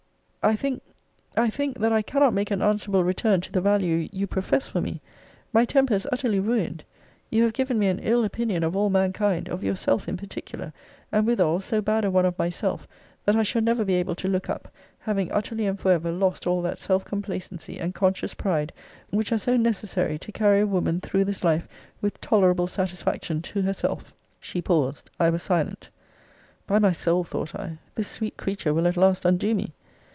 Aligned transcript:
I 0.43 0.55
think, 0.55 0.81
I 1.37 1.51
think, 1.51 1.77
that 1.81 1.91
I 1.93 2.01
cannot 2.01 2.33
make 2.33 2.49
an 2.49 2.63
answerable 2.63 3.03
return 3.03 3.41
to 3.41 3.51
the 3.51 3.61
value 3.61 4.09
you 4.11 4.25
profess 4.25 4.67
for 4.67 4.81
me. 4.81 4.99
My 5.53 5.65
temper 5.65 5.93
is 5.93 6.07
utterly 6.11 6.39
ruined. 6.39 6.83
You 7.29 7.43
have 7.43 7.53
given 7.53 7.77
me 7.77 7.89
an 7.89 7.99
ill 7.99 8.23
opinion 8.25 8.63
of 8.63 8.75
all 8.75 8.89
mankind; 8.89 9.49
of 9.49 9.63
yourself 9.63 10.09
in 10.09 10.17
particular: 10.17 10.73
and 11.11 11.27
withal 11.27 11.59
so 11.59 11.79
bad 11.79 12.05
a 12.05 12.09
one 12.09 12.25
of 12.25 12.39
myself, 12.39 12.87
that 13.25 13.35
I 13.35 13.43
shall 13.43 13.61
never 13.61 13.85
be 13.85 13.93
able 13.93 14.15
to 14.15 14.27
look 14.27 14.49
up, 14.49 14.73
having 14.97 15.31
utterly 15.31 15.67
and 15.67 15.79
for 15.79 15.91
ever 15.91 16.11
lost 16.11 16.47
all 16.47 16.63
that 16.63 16.79
self 16.79 17.05
complacency, 17.05 17.79
and 17.79 17.93
conscious 17.93 18.33
pride, 18.33 18.73
which 19.11 19.31
are 19.31 19.37
so 19.37 19.57
necessary 19.57 20.17
to 20.17 20.31
carry 20.31 20.61
a 20.61 20.65
woman 20.65 21.01
through 21.01 21.25
this 21.25 21.43
life 21.43 21.67
with 22.01 22.19
tolerable 22.19 22.65
satisfaction 22.65 23.43
to 23.43 23.61
herself. 23.61 24.15
She 24.39 24.59
paused. 24.59 25.07
I 25.19 25.29
was 25.29 25.43
silent. 25.43 25.91
By 26.65 26.79
my 26.79 26.93
soul, 26.93 27.23
thought 27.23 27.53
I, 27.53 27.77
this 27.93 28.07
sweet 28.07 28.37
creature 28.37 28.73
will 28.73 28.87
at 28.87 28.97
last 28.97 29.23
undo 29.23 29.53
me! 29.53 29.73